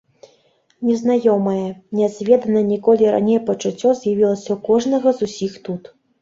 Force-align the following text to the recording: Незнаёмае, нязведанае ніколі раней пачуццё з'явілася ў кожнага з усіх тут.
Незнаёмае, 0.87 1.67
нязведанае 1.99 2.63
ніколі 2.69 3.05
раней 3.17 3.39
пачуццё 3.51 3.93
з'явілася 4.01 4.49
ў 4.57 4.59
кожнага 4.71 5.09
з 5.21 5.31
усіх 5.31 5.53
тут. 5.71 5.83